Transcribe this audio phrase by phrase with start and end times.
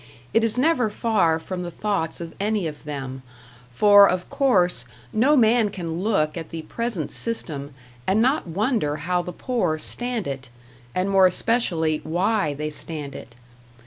[0.33, 3.21] It is never far from the thoughts of any of them
[3.71, 7.75] for, of course, no man can look at the present system
[8.07, 10.49] and not wonder how the poor stand it,
[10.95, 13.35] and more especially #why# they stand it.